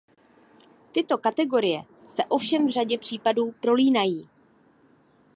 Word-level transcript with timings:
Tyto 0.91 1.17
kategorie 1.17 1.83
se 2.09 2.25
ovšem 2.25 2.67
v 2.67 2.69
řadě 2.69 2.97
případů 2.97 3.51
prolínají. 3.61 4.29